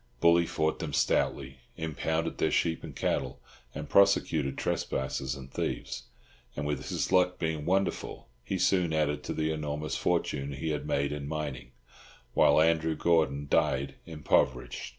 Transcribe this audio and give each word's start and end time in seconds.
Bully 0.19 0.47
fought 0.47 0.79
them 0.79 0.93
stoutly, 0.93 1.57
impounded 1.77 2.39
their 2.39 2.49
sheep 2.49 2.83
and 2.83 2.95
cattle, 2.95 3.39
and 3.75 3.87
prosecuted 3.87 4.57
trespassers 4.57 5.35
and 5.35 5.51
thieves; 5.53 6.05
and, 6.55 6.67
his 6.67 7.11
luck 7.11 7.37
being 7.37 7.67
wonderful, 7.67 8.27
he 8.43 8.57
soon 8.57 8.93
added 8.93 9.21
to 9.25 9.33
the 9.35 9.51
enormous 9.51 9.95
fortune 9.95 10.53
he 10.53 10.69
had 10.71 10.87
made 10.87 11.11
in 11.11 11.27
mining, 11.27 11.73
while 12.33 12.59
Andrew 12.59 12.95
Gordon 12.95 13.47
died 13.47 13.93
impoverished. 14.07 14.89